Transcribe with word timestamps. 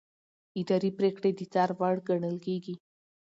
اداري 0.59 0.91
پریکړې 0.97 1.31
د 1.35 1.41
څار 1.53 1.69
وړ 1.79 1.95
ګڼل 2.09 2.35
کېږي. 2.45 2.75